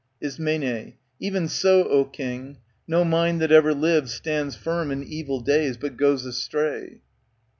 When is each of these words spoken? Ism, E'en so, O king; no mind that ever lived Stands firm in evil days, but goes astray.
Ism, 0.19 0.47
E'en 0.47 1.47
so, 1.47 1.87
O 1.87 2.05
king; 2.05 2.57
no 2.87 3.05
mind 3.05 3.39
that 3.39 3.51
ever 3.51 3.71
lived 3.71 4.09
Stands 4.09 4.55
firm 4.55 4.89
in 4.89 5.03
evil 5.03 5.41
days, 5.41 5.77
but 5.77 5.95
goes 5.95 6.25
astray. 6.25 7.01